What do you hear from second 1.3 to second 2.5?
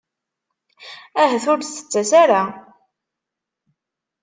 ur d-tettas ara.